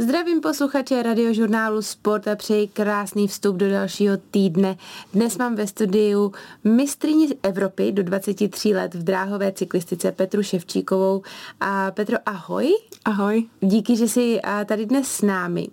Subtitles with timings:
[0.00, 4.76] Zdravím posluchače radiožurnálu Sport a přeji krásný vstup do dalšího týdne.
[5.12, 6.32] Dnes mám ve studiu
[6.64, 11.22] mistrině Evropy do 23 let v dráhové cyklistice Petru Ševčíkovou.
[11.60, 12.72] A Petro, ahoj.
[13.04, 13.44] Ahoj.
[13.60, 15.68] Díky, že jsi tady dnes s námi.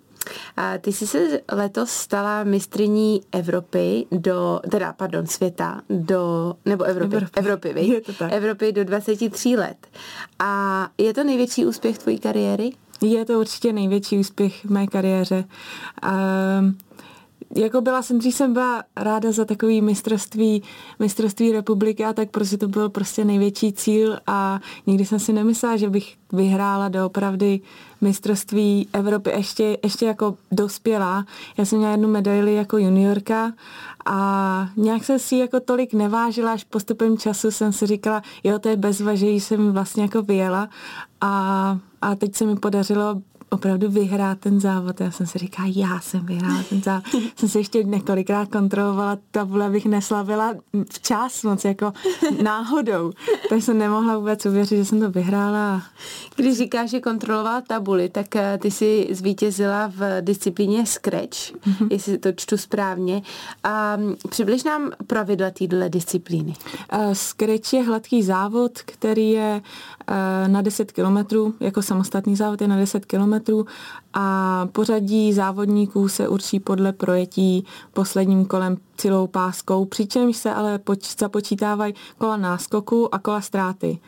[0.56, 7.16] A ty jsi se letos stala mistriní Evropy do, teda, pardon, světa do, nebo Evropy,
[7.16, 8.32] Evropy, Evropy, tak.
[8.32, 9.86] Evropy do 23 let.
[10.38, 12.72] A je to největší úspěch tvojí kariéry?
[13.02, 15.44] Je to určitě největší úspěch v mé kariéře.
[16.04, 16.78] Um,
[17.56, 20.62] jako byla jsem, dřív jsem byla ráda za takový mistrovství,
[20.98, 25.76] mistrovství republiky a tak prostě to byl prostě největší cíl a nikdy jsem si nemyslela,
[25.76, 27.60] že bych vyhrála doopravdy
[28.00, 31.24] mistrovství Evropy ještě, ještě jako dospělá.
[31.56, 33.52] Já jsem měla jednu medaili jako juniorka
[34.06, 38.68] a nějak jsem si jako tolik nevážila, až postupem času jsem si říkala, jo, to
[38.68, 40.68] je bezva, že jsem vlastně jako vyjela
[41.20, 45.00] a, a teď se mi podařilo opravdu vyhrát ten závod.
[45.00, 47.04] Já jsem si říkala, já jsem vyhrála ten závod.
[47.36, 50.54] jsem se ještě několikrát kontrolovala tabule, abych neslavila
[50.92, 51.92] včas moc jako
[52.42, 53.12] náhodou.
[53.48, 55.82] Tak jsem nemohla vůbec uvěřit, že jsem to vyhrála.
[56.36, 61.88] Když říkáš, že kontrolovala tabuli, tak eh, ty jsi zvítězila v disciplíně Scratch, mm-hmm.
[61.90, 63.22] jestli to čtu správně.
[63.64, 66.54] A mm, přibliž nám pravidla téhle disciplíny.
[66.92, 69.62] Uh, Scratch je hladký závod, který je
[70.46, 73.66] na 10 kilometrů, jako samostatný závod je na 10 kilometrů
[74.14, 81.18] a pořadí závodníků se určí podle projetí posledním kolem celou páskou, přičemž se ale poč-
[81.18, 83.98] započítávají kola náskoku a kola ztráty.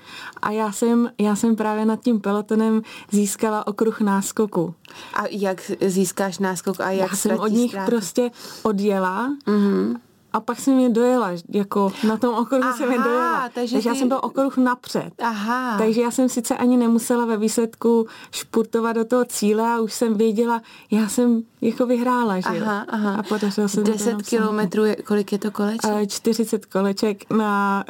[0.43, 4.75] A já jsem, já jsem právě nad tím pelotonem získala okruh náskoku.
[5.15, 7.91] A jak získáš náskok a jak Já jsem od nich ztráty?
[7.91, 8.31] prostě
[8.63, 9.97] odjela mm-hmm
[10.33, 13.49] a pak jsem je dojela, jako na tom okruhu Aha, jsem je dojela.
[13.55, 13.89] Takže, takže ty...
[13.89, 15.11] já jsem byl okruh napřed.
[15.19, 15.79] Aha.
[15.79, 20.15] Takže já jsem sice ani nemusela ve výsledku špurtovat do toho cíle a už jsem
[20.15, 22.49] věděla, já jsem jako vyhrála, že.
[22.49, 23.15] Aha, aha.
[23.15, 26.09] A podařilo se 10 kilometrů, kolik je to koleček?
[26.09, 27.85] 40 koleček na...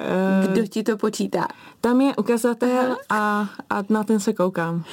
[0.46, 1.48] Uh, Kdo ti to počítá?
[1.80, 4.84] Tam je ukazatel a, a na ten se koukám.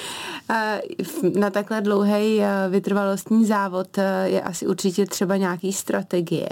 [0.50, 6.50] Uh, na takhle dlouhý vytrvalostní závod je asi určitě třeba nějaký strategie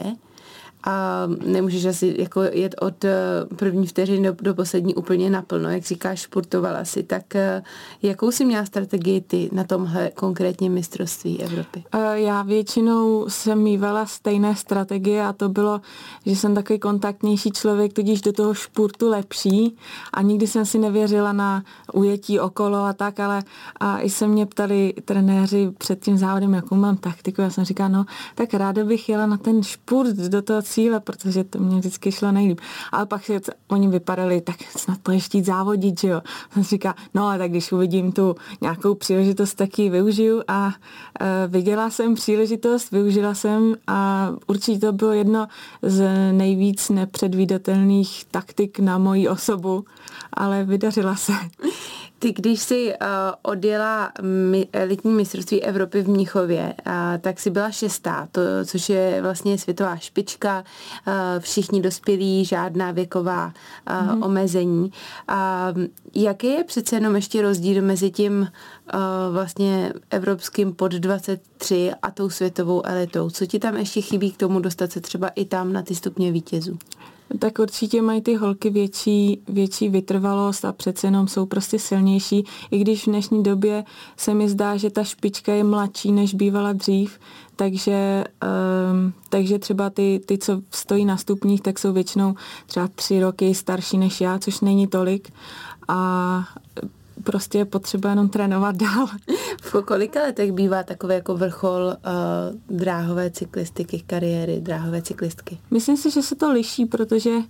[0.85, 3.15] a nemůžeš asi jako jet od eh,
[3.55, 7.63] první vteřiny do, do poslední úplně naplno, jak říkáš, športovala si, tak eh,
[8.01, 11.83] jakou si měla strategii ty na tomhle konkrétně mistrovství Evropy?
[11.93, 15.81] Eh, já většinou jsem mývala stejné strategie a to bylo,
[16.25, 19.75] že jsem takový kontaktnější člověk, tudíž do toho špurtu lepší
[20.13, 21.63] a nikdy jsem si nevěřila na
[21.93, 23.43] ujetí okolo a tak, ale
[23.79, 27.41] a i se mě ptali trenéři před tím závodem, jakou mám taktiku.
[27.41, 31.43] Já jsem říkala, no tak ráda bych jela na ten špurt do toho cíle, protože
[31.43, 32.59] to mě vždycky šlo nejlíp.
[32.91, 36.21] Ale pak se oni vypadali, tak snad to ještě závodit, že jo.
[36.53, 40.73] Jsem říká, no a tak když uvidím tu nějakou příležitost, tak ji využiju a
[41.19, 45.47] e, viděla jsem příležitost, využila jsem a určitě to bylo jedno
[45.81, 49.85] z nejvíc nepředvídatelných taktik na moji osobu,
[50.33, 51.33] ale vydařila se.
[52.19, 53.07] Ty, když jsi uh,
[53.41, 59.21] odjela mi, elitní mistrovství Evropy v Mnichově, uh, tak si byla šestá, to, což je
[59.21, 60.63] vlastně světová špička,
[61.07, 64.25] uh, všichni dospělí, žádná věková uh, mm-hmm.
[64.25, 64.91] omezení.
[65.29, 65.83] Uh,
[66.15, 68.99] jaký je přece jenom ještě rozdíl mezi tím uh,
[69.33, 73.29] vlastně evropským pod 23 a tou světovou elitou?
[73.29, 76.31] Co ti tam ještě chybí k tomu dostat se třeba i tam na ty stupně
[76.31, 76.77] vítězů?
[77.39, 82.43] Tak určitě mají ty holky větší, větší vytrvalost a přece jenom jsou prostě silnější.
[82.71, 83.83] I když v dnešní době
[84.17, 87.19] se mi zdá, že ta špička je mladší, než bývala dřív,
[87.55, 88.23] takže,
[88.93, 92.35] um, takže třeba ty, ty, co stojí na stupních, tak jsou většinou
[92.65, 95.31] třeba tři roky starší než já, což není tolik.
[95.87, 96.43] A
[97.23, 99.07] prostě je potřeba jenom trénovat dál.
[99.61, 105.57] V kolika letech bývá takový jako vrchol uh, dráhové cyklistiky, kariéry dráhové cyklistky?
[105.71, 107.43] Myslím si, že se to liší, protože uh,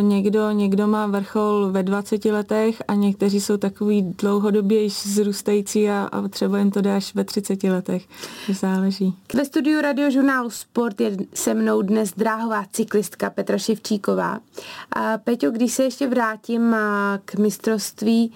[0.00, 6.08] někdo, někdo má vrchol ve 20 letech a někteří jsou takový dlouhodobě již zrůstající a,
[6.12, 8.08] a třeba jim to jde až ve 30 letech.
[8.52, 9.14] Záleží.
[9.34, 14.40] Ve studiu radiožurnálu Sport je se mnou dnes dráhová cyklistka Petra Ševčíková.
[14.96, 16.76] A Peťo, když se ještě vrátím
[17.24, 18.32] k mistrovství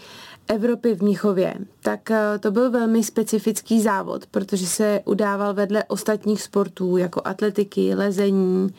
[0.49, 6.43] Evropy v Míchově, tak eh, to byl velmi specifický závod, protože se udával vedle ostatních
[6.43, 8.75] sportů, jako atletiky, lezení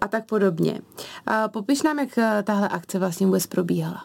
[0.00, 0.80] a tak podobně.
[1.52, 4.04] Popiš nám, jak eh, tahle akce vlastně vůbec probíhala.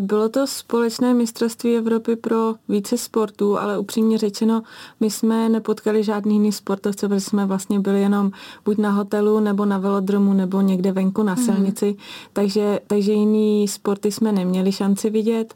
[0.00, 4.62] Bylo to společné mistrovství Evropy pro více sportů, ale upřímně řečeno,
[5.00, 8.30] my jsme nepotkali žádný jiný sportovce, protože jsme vlastně byli jenom
[8.64, 11.44] buď na hotelu, nebo na velodromu, nebo někde venku na mhm.
[11.44, 11.96] silnici, mm.
[12.32, 15.54] takže, takže jiný sporty jsme neměli šanci vidět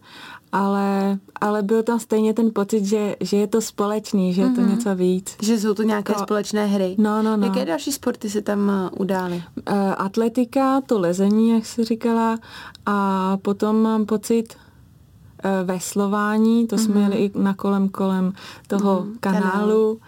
[0.53, 4.61] ale, ale byl tam stejně ten pocit, že, že je to společný, že je to
[4.61, 4.71] mm-hmm.
[4.71, 5.37] něco víc.
[5.43, 6.95] Že jsou to nějaké to, společné hry.
[6.99, 7.47] No, no, no.
[7.47, 9.37] Jaké další sporty se tam uh, udály?
[9.37, 12.39] Uh, atletika, to lezení, jak se říkala,
[12.87, 16.85] a potom mám pocit uh, veslování, to mm-hmm.
[16.85, 18.33] jsme jeli i na kolem kolem
[18.67, 19.43] toho mm, kanálu.
[19.51, 20.01] kanálu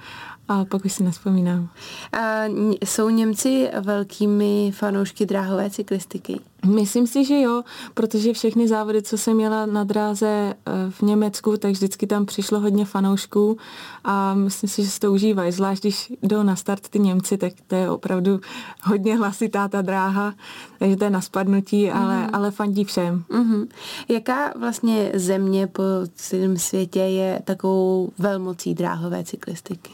[0.49, 1.69] a pak už si nespomínám.
[2.13, 2.45] A
[2.85, 6.41] jsou Němci velkými fanoušky dráhové cyklistiky?
[6.67, 7.63] Myslím si, že jo,
[7.95, 12.61] protože všechny závody, co jsem měla na dráze eh, v Německu, tak vždycky tam přišlo
[12.61, 13.57] hodně fanoušků
[14.05, 15.53] a myslím si, že si to užívají.
[15.53, 18.41] Zvlášť, když jdou na start ty Němci, tak to je opravdu
[18.83, 20.35] hodně hlasitá ta dráha,
[20.79, 21.97] takže to je na spadnutí, mm.
[21.97, 23.25] ale, ale fandí všem.
[23.31, 23.69] Mm-hmm.
[24.09, 25.83] Jaká vlastně země po
[26.15, 29.91] celém světě je takovou velmocí dráhové cyklistiky?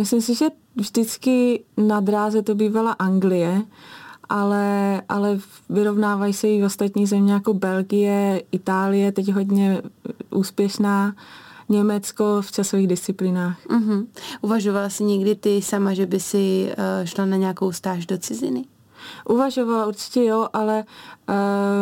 [0.00, 3.62] Myslím si, že vždycky na dráze to bývala Anglie,
[4.28, 5.38] ale, ale
[5.68, 9.82] vyrovnávají se i ostatní země jako Belgie, Itálie, teď hodně
[10.30, 11.14] úspěšná,
[11.68, 13.66] Německo v časových disciplinách.
[13.66, 14.06] Uh-huh.
[14.40, 18.64] Uvažovala jsi někdy ty sama, že by si uh, šla na nějakou stáž do ciziny?
[19.28, 20.84] Uvažovala určitě jo, ale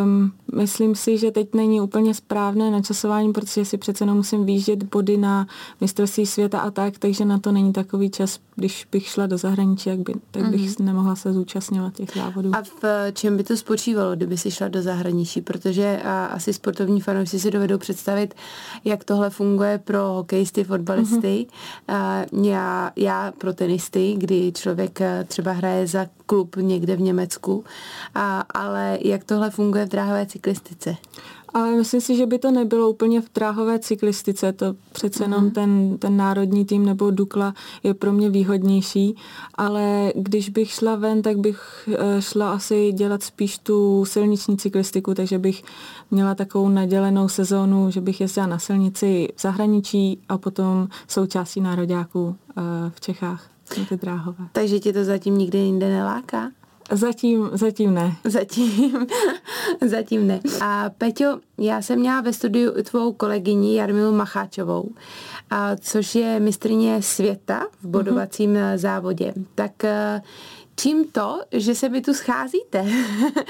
[0.03, 4.83] um, myslím si, že teď není úplně správné načasování, protože si přece jenom musím výjíždět
[4.83, 5.47] body na
[5.81, 9.89] mistrovství světa a tak, takže na to není takový čas, když bych šla do zahraničí,
[9.89, 10.83] jak by, tak bych mm-hmm.
[10.83, 12.51] nemohla se zúčastňovat těch závodů.
[12.55, 15.41] A v čem by to spočívalo, kdyby si šla do zahraničí?
[15.41, 18.35] Protože a, asi sportovní fanoušci si dovedou představit,
[18.85, 21.47] jak tohle funguje pro hokejisty, fotbalisty.
[21.47, 21.95] Mm-hmm.
[21.95, 27.63] A, já, já pro tenisty, kdy člověk třeba hraje za klub někde v Německu,
[28.15, 30.95] a, ale jak tohle funguje v dráhové cyklistice?
[31.53, 34.53] Ale myslím si, že by to nebylo úplně v dráhové cyklistice.
[34.53, 35.51] To přece jenom mm.
[35.51, 37.53] ten, ten národní tým nebo Dukla
[37.83, 39.15] je pro mě výhodnější.
[39.55, 45.13] Ale když bych šla ven, tak bych eh, šla asi dělat spíš tu silniční cyklistiku,
[45.13, 45.63] takže bych
[46.11, 52.35] měla takovou nadělenou sezónu, že bych jezdila na silnici v zahraničí a potom součástí nároďáků
[52.49, 53.49] eh, v Čechách.
[53.89, 54.45] Ty dráhové.
[54.51, 56.49] Takže ti to zatím nikdy jinde neláká?
[56.91, 58.15] Zatím, zatím ne.
[58.23, 59.07] Zatím,
[59.87, 60.39] zatím ne.
[60.61, 64.89] A Peťo, já jsem měla ve studiu tvou kolegyni Jarmilu Macháčovou,
[65.49, 68.77] a což je mistrně světa v bodovacím mm-hmm.
[68.77, 69.33] závodě.
[69.55, 70.21] Tak eh,
[70.75, 72.85] čím to, že se mi tu scházíte?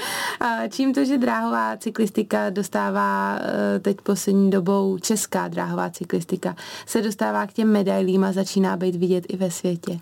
[0.70, 6.56] čím to, že dráhová cyklistika dostává eh, teď poslední dobou česká dráhová cyklistika
[6.86, 10.00] se dostává k těm medailím a začíná být vidět i ve světě?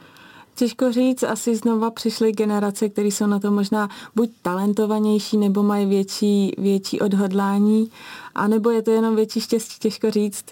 [0.59, 5.87] Těžko říct, asi znova přišly generace, které jsou na to možná buď talentovanější, nebo mají
[5.87, 7.91] větší, větší odhodlání,
[8.39, 10.45] anebo je to jenom větší štěstí, těžko říct,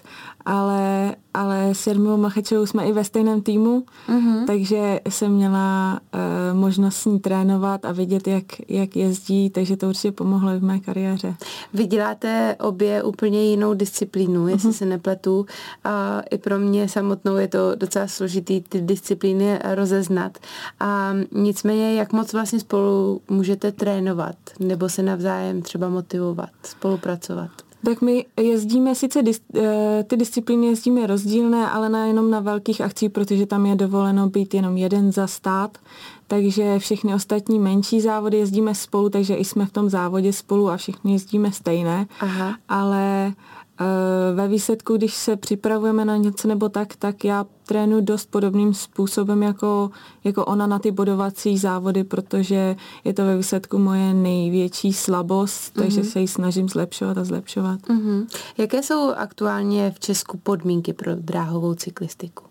[0.45, 4.45] ale, ale s Jarmilou Machečovou jsme i ve stejném týmu, mm-hmm.
[4.45, 9.87] takže jsem měla uh, možnost s ní trénovat a vidět, jak, jak jezdí, takže to
[9.87, 11.35] určitě pomohlo i v mé kariéře.
[11.73, 14.73] Vy děláte obě úplně jinou disciplínu, jestli mm-hmm.
[14.73, 15.45] se nepletu.
[15.83, 20.37] A I pro mě samotnou je to docela složitý ty disciplíny rozeznat.
[20.79, 27.49] A nicméně, jak moc vlastně spolu můžete trénovat nebo se navzájem třeba motivovat, spolupracovat?
[27.85, 33.09] Tak my jezdíme, sice dis, eh, ty disciplíny jezdíme rozdílné, ale nejenom na velkých akcích,
[33.11, 35.77] protože tam je dovoleno být jenom jeden za stát,
[36.27, 40.77] takže všechny ostatní menší závody jezdíme spolu, takže i jsme v tom závodě spolu a
[40.77, 42.57] všichni jezdíme stejné, Aha.
[42.69, 43.33] ale
[43.79, 48.73] Eh, ve výsledku, když se připravujeme na něco nebo tak, tak já trénuji dost podobným
[48.73, 49.91] způsobem jako,
[50.23, 55.81] jako ona na ty bodovací závody, protože je to ve výsledku moje největší slabost, mm-hmm.
[55.81, 57.79] takže se ji snažím zlepšovat a zlepšovat.
[57.79, 58.27] Mm-hmm.
[58.57, 62.47] Jaké jsou aktuálně v Česku podmínky pro dráhovou cyklistiku?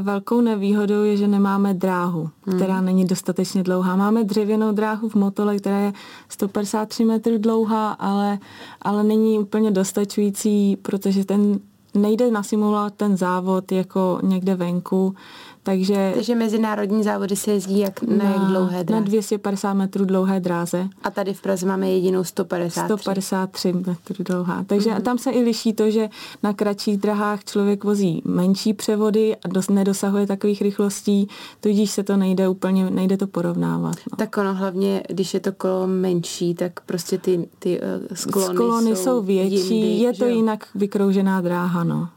[0.00, 2.56] Velkou nevýhodou je, že nemáme dráhu, hmm.
[2.56, 3.96] která není dostatečně dlouhá.
[3.96, 5.92] Máme dřevěnou dráhu v Motole, která je
[6.28, 8.38] 153 metrů dlouhá, ale,
[8.82, 11.60] ale není úplně dostačující, protože ten
[11.94, 15.14] nejde nasimulovat ten závod jako někde venku.
[15.62, 19.00] Takže, Takže mezinárodní závody se jezdí jak na, na jak dlouhé dráze?
[19.00, 20.88] Na 250 metrů dlouhé dráze.
[21.02, 23.02] A tady v Praze máme jedinou 153.
[23.02, 24.64] 153 metrů dlouhá.
[24.66, 25.02] Takže mm-hmm.
[25.02, 26.08] tam se i liší to, že
[26.42, 31.28] na kratších drahách člověk vozí menší převody a dos, nedosahuje takových rychlostí,
[31.60, 33.96] tudíž se to nejde úplně, nejde to porovnávat.
[34.12, 34.16] No.
[34.16, 38.96] Tak ono hlavně, když je to kolo menší, tak prostě ty, ty uh, sklony, sklony
[38.96, 42.08] jsou, jsou větší, jindy, je to jinak vykroužená dráha, no.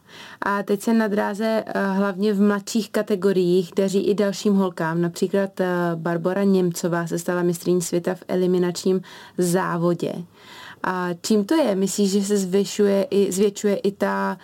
[0.41, 5.01] A teď se na dráze eh, hlavně v mladších kategoriích daří i dalším holkám.
[5.01, 9.01] Například eh, Barbara Němcová se stala mistrní světa v eliminačním
[9.37, 10.13] závodě.
[10.83, 11.75] A čím to je?
[11.75, 14.37] Myslíš, že se zvyšuje i, zvětšuje i ta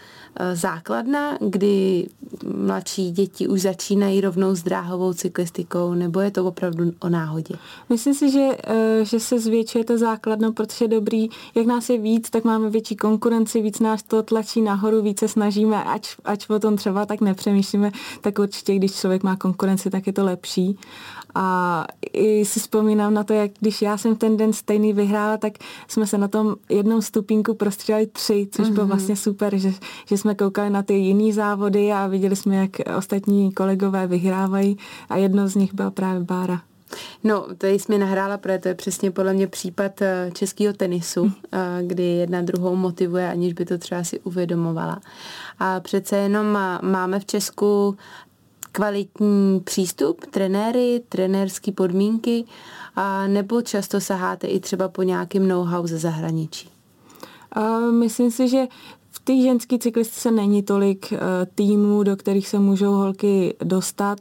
[0.54, 2.08] základna, kdy
[2.56, 7.56] mladší děti už začínají rovnou s dráhovou cyklistikou, nebo je to opravdu o náhodě?
[7.90, 11.98] Myslím si, že, eh, že se zvětšuje to základno, protože je dobrý, jak nás je
[11.98, 16.60] víc, tak máme větší konkurenci, víc nás to tlačí nahoru, více snažíme, ať, ať o
[16.60, 17.92] tom třeba tak nepřemýšlíme,
[18.22, 20.78] tak určitě, když člověk má konkurenci, tak je to lepší.
[21.36, 25.54] A i si vzpomínám na to, jak když já jsem ten den stejný vyhrála, tak
[25.88, 28.74] jsme se na tom jednou stupínku prostřídali tři, což mm-hmm.
[28.74, 28.90] bylo mhm.
[28.90, 29.74] vlastně super, že,
[30.06, 34.78] že jsme koukali na ty jiný závody a viděli jsme, jak ostatní kolegové vyhrávají
[35.10, 36.62] a jedno z nich byla právě Bára.
[37.24, 41.26] No, tady jsi mi nahrála, protože to je přesně podle mě případ eh, českého tenisu,
[41.26, 41.34] hm.
[41.52, 45.02] eh, kdy jedna druhou motivuje, aniž by to třeba si uvědomovala.
[45.60, 47.98] A přece jenom máme v Česku
[48.72, 52.46] kvalitní přístup, trenéry, trenérské podmínky,
[52.96, 56.70] a nebo často saháte i třeba po nějakém know-how ze zahraničí?
[57.92, 58.68] Myslím si, že
[59.30, 61.18] té ženské cyklistice není tolik uh,
[61.56, 64.20] týmů, do kterých se můžou holky dostat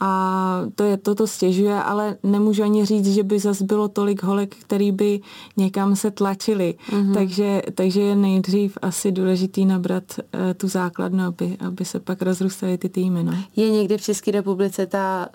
[0.00, 4.56] a to je, toto stěžuje, ale nemůžu ani říct, že by zas bylo tolik holek,
[4.56, 5.20] který by
[5.56, 6.74] někam se tlačili.
[6.90, 7.14] Mm-hmm.
[7.14, 12.78] Takže, takže je nejdřív asi důležitý nabrat uh, tu základnu, aby, aby se pak rozrůstaly
[12.78, 13.24] ty týmy.
[13.24, 13.32] No.
[13.56, 15.28] Je někde v České republice ta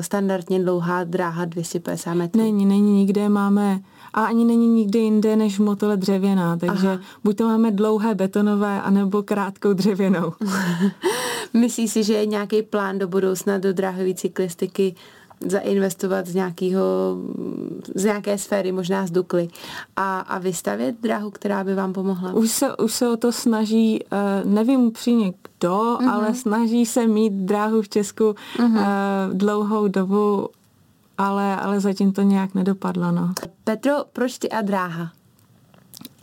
[0.00, 2.40] standardně dlouhá dráha 250 metrů?
[2.40, 3.28] Není, není nikde.
[3.28, 3.80] Máme
[4.14, 7.00] a ani není nikde jinde než v motole dřevěná, takže Aha.
[7.24, 10.32] buď to máme dlouhé betonové, anebo krátkou dřevěnou.
[11.54, 14.94] Myslíš si, že je nějaký plán do budoucna do dráhové cyklistiky
[15.46, 16.82] zainvestovat z, nějakého,
[17.94, 19.48] z nějaké sféry, možná z Dukly,
[19.96, 22.32] a, a vystavět dráhu, která by vám pomohla?
[22.32, 26.10] Už se, už se o to snaží, eh, nevím upřímně kdo, uh-huh.
[26.10, 29.32] ale snaží se mít dráhu v Česku uh-huh.
[29.32, 30.48] dlouhou dobu
[31.18, 33.12] ale, ale zatím to nějak nedopadlo.
[33.12, 33.32] No.
[33.64, 35.12] Petro, proč ty a dráha?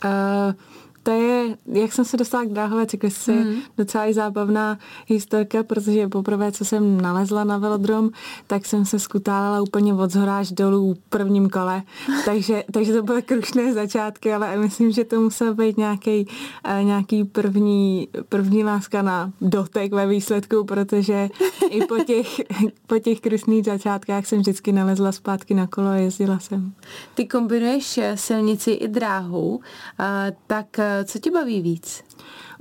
[0.04, 0.54] Uh,
[1.02, 3.54] to je, jak jsem se dostala k dráhové cyklistice, mm.
[3.76, 8.10] docela i zábavná historka, protože poprvé, co jsem nalezla na velodrom,
[8.46, 11.82] tak jsem se skutálala úplně od zhora až dolů v prvním kole.
[12.24, 16.26] Takže, takže to byly krušné začátky, ale myslím, že to musel být nějaký,
[16.78, 21.28] uh, nějaký první, první láska na dotek ve výsledku, protože
[21.70, 22.40] i po těch,
[22.86, 26.72] po těch krušných začátkách jsem vždycky nalezla zpátky na kolo a jezdila jsem.
[27.14, 29.60] Ty kombinuješ silnici i dráhu, uh,
[30.46, 32.04] tak co tě baví víc?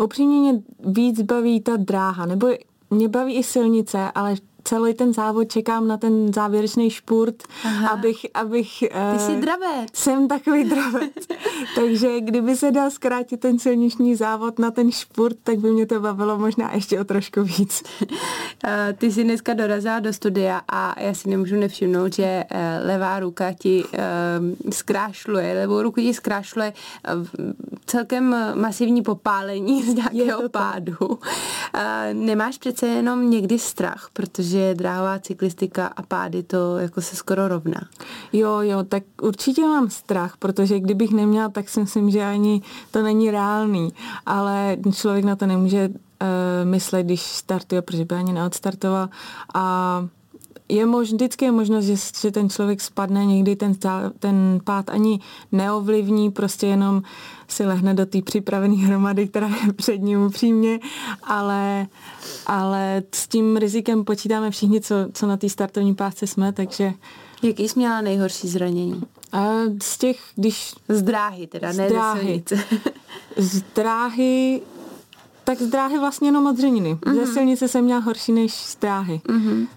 [0.04, 2.48] Upřímně mě víc baví ta dráha, nebo
[2.90, 7.90] mě baví i silnice, ale celý ten závod čekám na ten závěrečný špurt, Aha.
[7.90, 8.80] abych, abych...
[9.14, 9.90] Ty jsi eh, dravec.
[9.94, 11.28] Jsem takový dravec.
[11.76, 16.00] Takže kdyby se dal zkrátit ten silniční závod na ten špurt, tak by mě to
[16.00, 17.84] bavilo možná ještě o trošku víc.
[18.64, 23.20] Eh, ty jsi dneska dorazila do studia a já si nemůžu nevšimnout, že eh, levá
[23.20, 23.84] ruka ti
[24.72, 26.74] zkrášluje, levou ruku ti zkrášluje
[27.86, 30.96] celkem masivní popálení z nějakého pádu.
[32.14, 37.48] Nemáš přece jenom někdy strach, protože že dráhová cyklistika a pády to jako se skoro
[37.48, 37.82] rovná.
[38.34, 43.02] Jo, jo, tak určitě mám strach, protože kdybych neměla, tak si myslím, že ani to
[43.04, 43.94] není reálný,
[44.26, 45.96] ale člověk na to nemůže uh,
[46.64, 49.10] myslet, když startuje, protože by ani neodstartoval
[49.54, 50.06] a
[50.72, 53.74] je mož, vždycky je možnost, že, že ten člověk spadne, někdy ten,
[54.20, 55.20] ten pád ani
[55.52, 57.02] neovlivní, prostě jenom
[57.48, 60.80] si lehne do té připravené hromady, která je před ním upřímně,
[61.24, 61.88] ale,
[62.48, 66.94] ale s tím rizikem počítáme všichni, co, co na té startovní pásce jsme, takže...
[67.44, 69.02] Jaký jsi měla nejhorší zranění?
[69.32, 69.48] A
[69.84, 70.74] z těch, když...
[70.90, 72.44] Z dráhy teda, z ne dráhy.
[73.38, 74.62] z dráhy
[75.44, 76.96] tak z dráhy vlastně jenom od dřeniny.
[76.96, 77.26] Mm-hmm.
[77.26, 79.22] Ze silnice jsem měla horší než z dráhy.
[79.26, 79.68] Mm-hmm.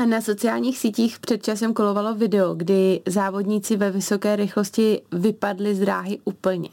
[0.00, 5.78] A na sociálních sítích před časem kolovalo video, kdy závodníci ve vysoké rychlosti vypadli z
[5.80, 6.68] dráhy úplně.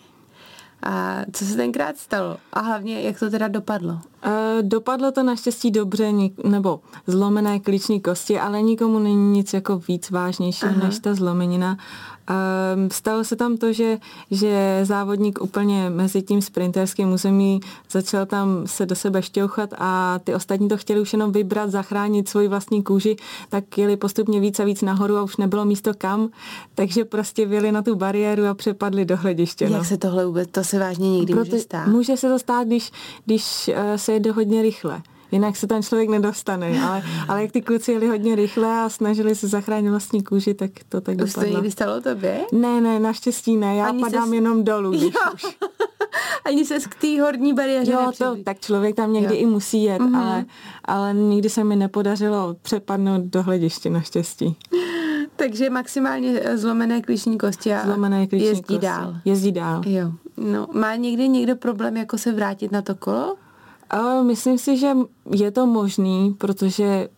[0.83, 2.37] A co se tenkrát stalo?
[2.53, 3.99] A hlavně, jak to teda dopadlo?
[4.23, 6.11] E, dopadlo to naštěstí dobře,
[6.43, 11.77] nebo zlomené klíční kosti, ale nikomu není nic jako víc vážnějšího než ta zlomenina.
[12.29, 13.97] Um, stalo se tam to, že,
[14.31, 17.59] že závodník úplně mezi tím sprinterským území
[17.91, 22.29] začal tam se do sebe šťouchat a ty ostatní to chtěli už jenom vybrat, zachránit
[22.29, 23.15] svoji vlastní kůži,
[23.49, 26.29] tak jeli postupně víc a víc nahoru a už nebylo místo kam,
[26.75, 29.65] takže prostě vyli na tu bariéru a přepadli do hlediště.
[29.65, 29.83] Jak no.
[29.83, 31.87] se tohle vůbec, to se vážně někdy Proto, může stát?
[31.87, 32.91] Může se to stát, když,
[33.25, 35.01] když uh, se jede hodně rychle
[35.35, 36.81] jinak se ten člověk nedostane.
[36.87, 40.71] Ale, ale jak ty kluci jeli hodně rychle a snažili se zachránit vlastní kůži, tak
[40.89, 41.43] to tak už dopadlo.
[41.43, 42.39] Už to někdy stalo tobě?
[42.51, 43.75] Ne, ne, naštěstí ne.
[43.75, 44.33] Já Ani padám ses...
[44.33, 44.91] jenom dolů.
[44.97, 45.45] Když už.
[46.45, 49.41] Ani se k té horní bariéře Jo, to, tak člověk tam někdy jo.
[49.41, 50.17] i musí jet, mm-hmm.
[50.17, 50.45] ale,
[50.85, 54.57] ale nikdy se mi nepodařilo přepadnout do hlediště naštěstí.
[55.35, 58.79] Takže maximálně zlomené klíční kosti a zlomené klíční jezdí kosti.
[58.79, 59.15] dál.
[59.25, 59.81] Jezdí dál.
[59.85, 60.11] Jo.
[60.37, 63.35] No, má někdy někdo problém jako se vrátit na to kolo?
[63.89, 64.91] Ale myslím si, že
[65.35, 67.09] je to možný, protože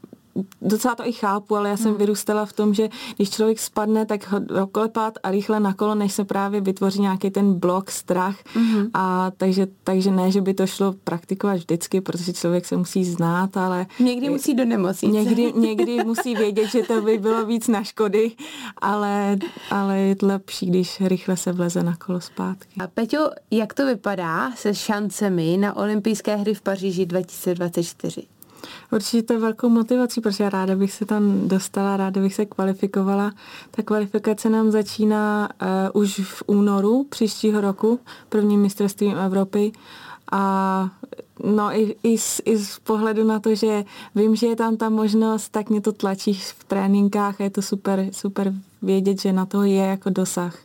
[0.62, 1.98] docela to i chápu, ale já jsem hmm.
[1.98, 6.13] vyrůstala v tom, že když člověk spadne, tak ho doklepat a rychle na kolo, než
[6.13, 8.36] se právě vytvoří nějaký ten blok, strach.
[8.53, 8.88] Hmm.
[8.94, 13.58] A takže, takže ne, že by to šlo praktikovat vždycky, protože člověk se musí znát,
[13.58, 13.86] ale...
[14.00, 15.13] Někdy musí do nemocnice.
[15.13, 18.32] Někdy, někdy musí vědět, že to by bylo víc na škody,
[18.82, 19.38] ale,
[19.72, 22.79] ale je to lepší, když rychle se vleze na kolo zpátky.
[22.79, 28.37] A Peťo, jak to vypadá se šancemi na olympijské hry v Paříži 2024?
[28.91, 33.31] Určitě velkou motivací, protože ráda bych se tam dostala, ráda bych se kvalifikovala.
[33.71, 35.49] Ta kvalifikace nám začíná
[35.93, 37.99] uh, už v únoru příštího roku,
[38.29, 39.71] prvním mistrovstvím Evropy.
[40.31, 40.89] A
[41.43, 43.84] no i, i, z, i z pohledu na to, že
[44.15, 47.62] vím, že je tam ta možnost, tak mě to tlačí v tréninkách a je to
[47.62, 50.57] super, super vědět, že na to je jako dosah.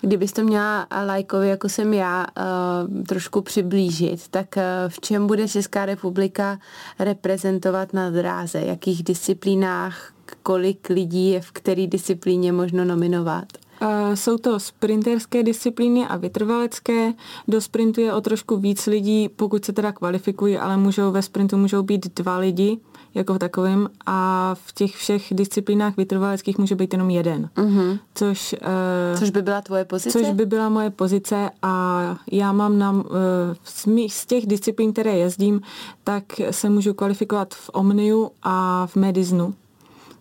[0.00, 2.26] Kdybys to měla lajkovi, jako jsem já,
[2.88, 6.58] uh, trošku přiblížit, tak uh, v čem bude Česká republika
[6.98, 8.60] reprezentovat na dráze?
[8.60, 13.46] Jakých disciplínách, kolik lidí je v které disciplíně možno nominovat?
[14.14, 17.12] Jsou to sprinterské disciplíny a vytrvalecké.
[17.48, 21.56] Do sprintu je o trošku víc lidí, pokud se teda kvalifikují, ale můžou ve sprintu
[21.56, 22.78] můžou být dva lidi
[23.14, 27.50] jako v takovém a v těch všech disciplínách vytrvaleckých může být jenom jeden.
[27.56, 27.98] Uh-huh.
[28.14, 30.18] Což, uh, což by byla tvoje pozice?
[30.18, 33.02] Což by byla moje pozice a já mám na, uh,
[34.08, 35.60] z těch disciplín, které jezdím,
[36.04, 39.54] tak se můžu kvalifikovat v Omniu a v Mediznu.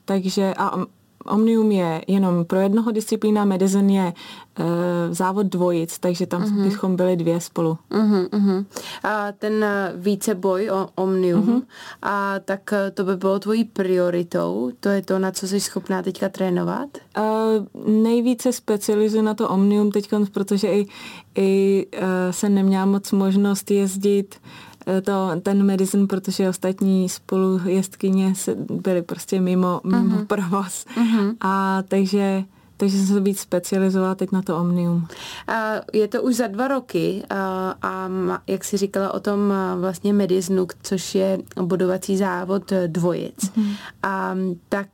[0.05, 0.85] Takže a
[1.25, 4.13] Omnium je jenom pro jednoho disciplína, Medicine je
[4.59, 4.65] uh,
[5.11, 6.63] závod dvojic, takže tam uh-huh.
[6.63, 7.77] bychom byli dvě spolu.
[7.91, 8.65] Uh-huh, uh-huh.
[9.03, 11.61] A ten eh, víceboj o Omnium, uh-huh.
[12.01, 14.71] a tak eh, to by bylo tvojí prioritou?
[14.79, 16.89] To je to, na co jsi schopná teďka trénovat?
[17.17, 20.87] Uh, nejvíce specializuji na to Omnium teď, protože i,
[21.35, 22.01] i uh,
[22.31, 28.33] jsem neměla moc možnost jezdit Eh, to, ten medicine, protože ostatní spolujezdkyně
[28.69, 30.25] byly prostě mimo, mimo uh-huh.
[30.25, 30.85] provoz.
[30.97, 31.35] Uh-huh.
[31.41, 32.43] A takže
[32.77, 35.07] takže jsem se víc specializovala teď na to Omnium.
[35.47, 38.09] A je to už za dva roky a, a
[38.47, 43.35] jak jsi říkala o tom vlastně Mediznu, což je bodovací závod dvojic.
[43.39, 43.75] Mm-hmm.
[44.03, 44.35] A
[44.69, 44.87] tak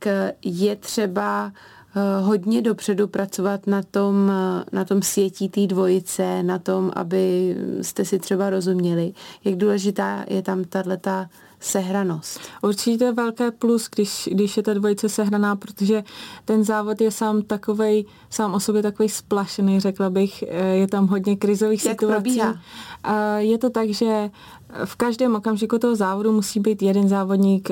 [0.44, 1.52] je třeba Eh,
[2.22, 8.04] hodně dopředu pracovat na tom, eh, na tom světí té dvojice, na tom, aby jste
[8.04, 9.12] si třeba rozuměli.
[9.44, 11.10] Jak důležitá je tam tato
[11.60, 12.40] sehranost?
[12.62, 16.04] Určitě velké plus, když, když je ta dvojice sehraná, protože
[16.44, 20.44] ten závod je sám takovej, sám o sobě takový splašený, řekla bych.
[20.48, 22.14] Eh, je tam hodně krizových Jak situací.
[22.14, 22.58] Probíhá?
[23.38, 24.30] Je to tak, že
[24.84, 27.70] v každém okamžiku toho závodu musí být jeden závodník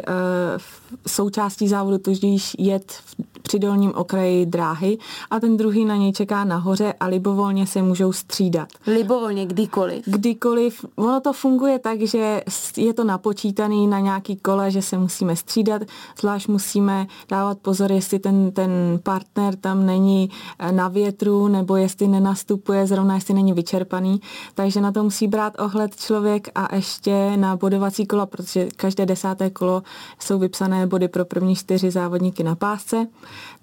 [1.07, 2.95] součástí závodu, tudíž jet
[3.43, 4.99] při dolním okraji dráhy
[5.31, 8.69] a ten druhý na něj čeká nahoře a libovolně se můžou střídat.
[8.87, 10.03] Libovolně, kdykoliv.
[10.07, 10.85] Kdykoliv.
[10.97, 12.43] Ono to funguje tak, že
[12.77, 15.83] je to napočítaný na nějaký kole, že se musíme střídat,
[16.21, 18.71] zvlášť musíme dávat pozor, jestli ten, ten
[19.03, 24.21] partner tam není eh, na větru nebo jestli nenastupuje, zrovna jestli není vyčerpaný.
[24.55, 26.90] Takže na to musí brát ohled člověk a ještě
[27.37, 29.83] na bodovací kola, protože každé desáté kolo
[30.19, 33.07] jsou vypsané body pro první čtyři závodníky na pásce.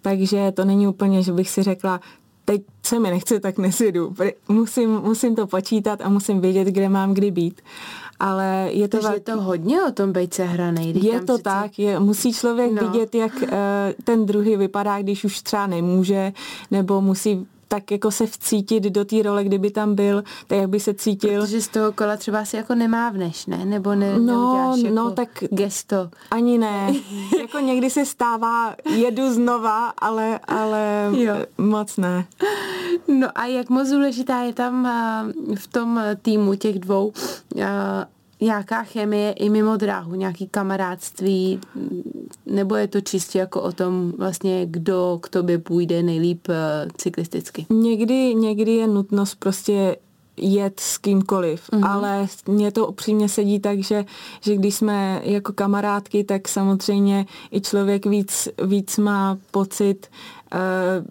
[0.02, 2.00] Takže to není úplně, že bych si řekla,
[2.46, 4.16] teď se mi nechce, tak nesjedu.
[4.50, 7.62] Musím, musím to počítat a musím vědět, kde mám kdy být.
[8.20, 8.98] Ale je to...
[8.98, 11.04] Takže je to hodně o tom být sehraný.
[11.04, 11.44] Je to přece...
[11.44, 12.90] tak, je, musí člověk no.
[12.90, 13.50] vidět, jak uh,
[14.04, 16.34] ten druhý vypadá, když už třeba nemůže,
[16.72, 20.80] nebo musí tak jako se vcítit do té role, kdyby tam byl, tak jak by
[20.80, 21.42] se cítil.
[21.42, 23.66] Protože z toho kola třeba si jako nemávneš, ne?
[23.66, 26.10] Nebo ne, no, jako no, tak gesto.
[26.32, 26.94] Ani ne.
[27.40, 31.36] jako někdy se stává, jedu znova, ale, ale jo.
[31.58, 32.26] moc ne.
[33.08, 34.90] No a jak moc důležitá je tam
[35.56, 37.14] v tom týmu těch dvou
[38.42, 41.60] nějaká chemie i mimo dráhu, nějaký kamarádství,
[42.46, 47.66] nebo je to čistě jako o tom vlastně, kdo k tobě půjde nejlíp eh, cyklisticky?
[47.70, 49.96] Někdy, někdy je nutnost prostě
[50.38, 51.90] jet s kýmkoliv, mm-hmm.
[51.90, 54.06] ale mě to upřímně sedí tak, že,
[54.42, 60.37] že když jsme jako kamarádky, tak samozřejmě i člověk víc, víc má pocit, uh,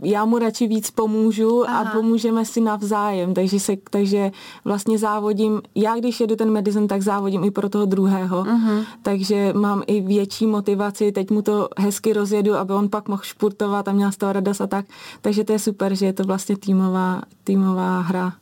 [0.02, 1.78] já mu radši víc pomůžu Aha.
[1.78, 4.30] a pomůžeme si navzájem, takže, se, takže
[4.64, 8.84] vlastně závodím, já když jedu ten medicine, tak závodím i pro toho druhého, uh-huh.
[9.02, 13.88] takže mám i větší motivaci, teď mu to hezky rozjedu, aby on pak mohl špurtovat
[13.88, 14.86] a měl z toho radost a tak,
[15.20, 18.32] takže to je super, že je to vlastně týmová, týmová hra.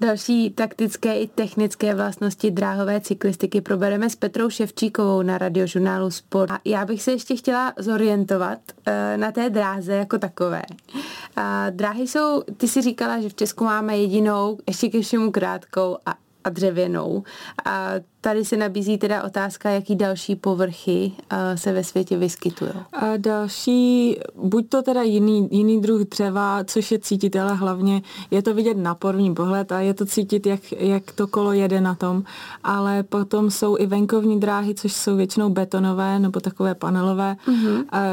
[0.00, 6.50] Další taktické i technické vlastnosti dráhové cyklistiky probereme s Petrou Ševčíkovou na radiožurnálu Sport.
[6.50, 10.62] A já bych se ještě chtěla zorientovat uh, na té dráze jako takové.
[10.94, 15.96] Uh, dráhy jsou, ty si říkala, že v Česku máme jedinou, ještě ke všemu krátkou
[16.06, 16.14] a
[16.44, 17.22] a dřevěnou.
[17.64, 21.12] A tady se nabízí teda otázka, jaký další povrchy
[21.54, 22.70] se ve světě vyskytují.
[22.92, 28.42] A další, buď to teda jiný, jiný druh dřeva, což je cítit, ale hlavně je
[28.42, 31.94] to vidět na první pohled a je to cítit, jak, jak to kolo jede na
[31.94, 32.24] tom.
[32.64, 37.36] Ale potom jsou i venkovní dráhy, což jsou většinou betonové nebo takové panelové.
[37.46, 37.84] Mm-hmm.
[37.92, 38.04] E,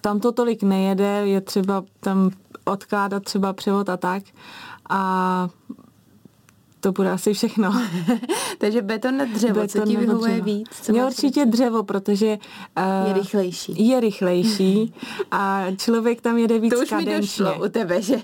[0.00, 2.30] tam to tolik nejede, je třeba tam
[2.64, 4.22] odkládat třeba převod a tak.
[4.90, 5.48] A
[6.82, 7.72] to bude asi všechno.
[8.58, 10.44] Takže beton na dřevo, beton co ti vyhovuje dřevo.
[10.44, 10.68] víc?
[10.82, 12.38] Co Mě určitě dřevo, protože
[12.78, 13.88] uh, je rychlejší.
[13.88, 14.94] Je rychlejší
[15.30, 17.14] a člověk tam jede víc to už kadenčně.
[17.14, 18.16] mi došlo u tebe, že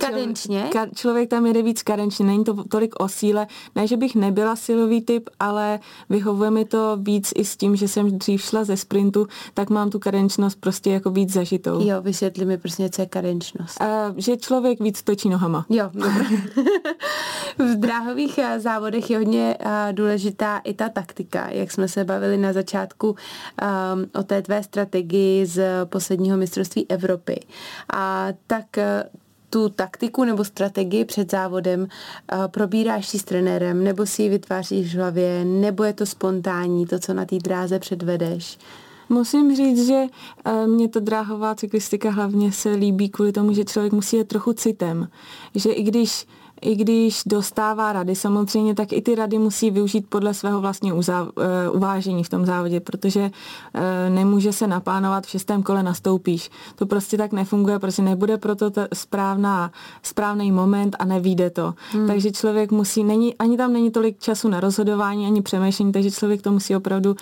[0.00, 0.58] kadenčně?
[0.58, 3.46] Člověk, ka, člověk tam jede víc kadenčně, není to tolik o síle.
[3.74, 5.80] Ne, že bych nebyla silový typ, ale
[6.10, 9.90] vyhovuje mi to víc i s tím, že jsem dřív šla ze sprintu, tak mám
[9.90, 11.88] tu kadenčnost prostě jako víc zažitou.
[11.88, 13.80] Jo, vysvětli mi prostě, co je kadenčnost.
[13.80, 15.66] Uh, že člověk víc točí nohama.
[15.68, 16.26] Jo, dobré.
[17.88, 22.52] dráhových eh, závodech je hodně uh, důležitá i ta taktika, jak jsme se bavili na
[22.52, 23.16] začátku um,
[24.14, 27.40] o té tvé strategii z posledního mistrovství Evropy.
[27.92, 28.66] A tak
[29.50, 31.88] tu taktiku nebo strategii před závodem
[32.46, 36.98] probíráš si s trenérem, nebo si ji vytváříš v hlavě, nebo je to spontánní, to,
[36.98, 38.58] co na té dráze předvedeš?
[39.08, 40.02] Musím říct, že
[40.66, 45.08] mě ta dráhová cyklistika hlavně se líbí kvůli tomu, že člověk musí jít trochu citem.
[45.54, 46.26] Že i když
[46.60, 51.70] i když dostává rady samozřejmě, tak i ty rady musí využít podle svého vlastního eh,
[51.70, 53.30] uvážení v tom závodě, protože
[53.74, 56.50] eh, nemůže se naplánovat v šestém kole nastoupíš.
[56.74, 59.70] To prostě tak nefunguje, prostě nebude proto ta správná,
[60.02, 61.74] správný moment a nevíde to.
[61.92, 62.06] Hmm.
[62.06, 66.42] Takže člověk musí, není, ani tam není tolik času na rozhodování, ani přemýšlení, takže člověk
[66.42, 67.16] to musí opravdu uh,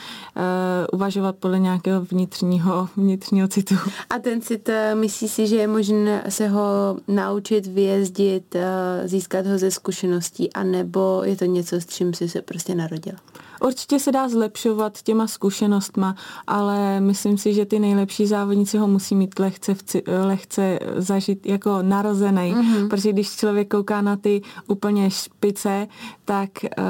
[0.92, 3.74] uvažovat podle nějakého vnitřního, vnitřního citu.
[4.10, 8.60] A ten cit, myslí si, že je možné se ho naučit vyjezdit, uh,
[9.06, 13.14] získat získat ho ze zkušeností, anebo je to něco, s čím jsi se prostě narodil?
[13.60, 19.14] Určitě se dá zlepšovat těma zkušenostma, ale myslím si, že ty nejlepší závodníci ho musí
[19.14, 22.88] mít lehce, vci, lehce zažít jako narozený, mm-hmm.
[22.88, 25.88] protože když člověk kouká na ty úplně špice,
[26.24, 26.84] tak, uh,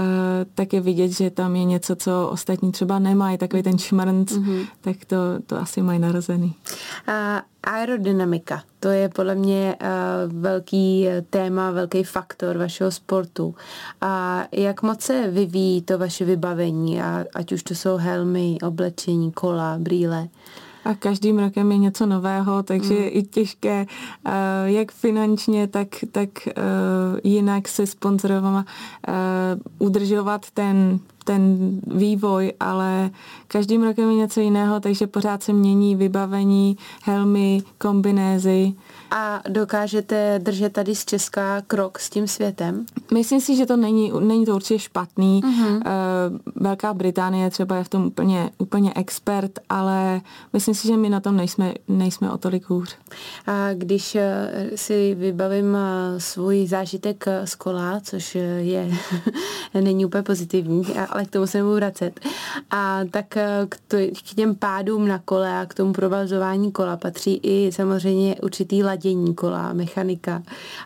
[0.55, 4.66] tak je vidět, že tam je něco, co ostatní třeba nemají, takový ten šmrnc, mm-hmm.
[4.81, 6.55] tak to, to asi mají narozený.
[7.07, 13.55] A aerodynamika, to je podle mě uh, velký téma, velký faktor vašeho sportu.
[14.00, 19.33] A jak moc se vyvíjí to vaše vybavení, a ať už to jsou helmy, oblečení,
[19.33, 20.29] kola, brýle?
[20.87, 23.00] a každým rokem je něco nového, takže mm.
[23.00, 23.87] je i těžké
[24.26, 24.33] uh,
[24.64, 26.52] jak finančně, tak, tak uh,
[27.24, 28.64] jinak se sponzorovama
[29.09, 33.10] uh, udržovat ten ten vývoj, ale
[33.48, 38.72] každým rokem je něco jiného, takže pořád se mění vybavení, helmy, kombinézy.
[39.10, 42.86] A dokážete držet tady z Česka krok s tím světem?
[43.14, 45.42] Myslím si, že to není, není to určitě špatný.
[45.42, 45.82] Uh-huh.
[46.56, 50.20] Velká Británie třeba je v tom úplně, úplně expert, ale
[50.52, 52.96] myslím si, že my na tom nejsme, nejsme o tolik hůř.
[53.46, 58.90] A když eh, si vybavím eh, svůj zážitek z kola, což je
[59.74, 60.84] není úplně pozitivní,
[61.16, 62.20] ale k tomu se nebudu vracet.
[62.70, 63.26] A tak
[63.68, 63.96] k, to,
[64.31, 69.35] k těm pádům na kole a k tomu provazování kola patří i samozřejmě určitý ladění
[69.35, 70.42] kola, mechanika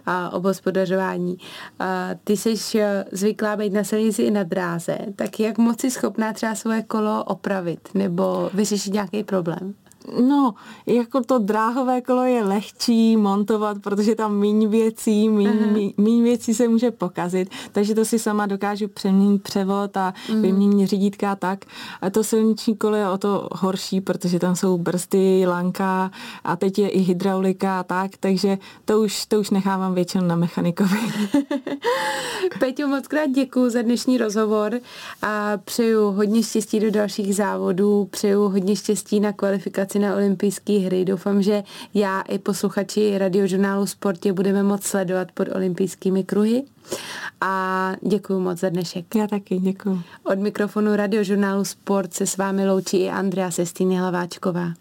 [0.07, 1.38] a obhospodařování.
[1.79, 5.90] A ty jsi eh, zvyklá být na silnici i na dráze, tak jak moc si
[5.90, 9.75] schopná třeba svoje kolo opravit nebo vyřešit nějaký problém?
[10.18, 10.55] No,
[10.87, 15.29] jako to dráhové kolo je lehčí montovat, protože tam méně věcí,
[15.96, 20.42] méně věcí se může pokazit, takže to si sama dokážu přeměnit převod a mm.
[20.42, 21.64] vyměnit řídítka a tak.
[22.01, 26.11] A to silniční kolo je o to horší, protože tam jsou brzdy, lanka
[26.44, 30.37] a teď je i hydraulika a tak, takže to už, to už nechávám většinou na
[30.37, 30.99] mechanikovi.
[32.59, 34.81] Peťo, moc krát děkuji za dnešní rozhovor
[35.23, 41.05] a přeju hodně štěstí do dalších závodů, přeju hodně štěstí na kvalifikaci na olympijské hry.
[41.05, 41.63] Doufám, že
[41.95, 46.63] já i posluchači radiožurnálu Sportě budeme moc sledovat pod olympijskými kruhy.
[47.41, 49.15] A děkuji moc za dnešek.
[49.15, 50.03] Já taky, děkuji.
[50.25, 54.73] Od mikrofonu radiožurnálu Sport se s vámi loučí i Andrea Sestýny Hlaváčková.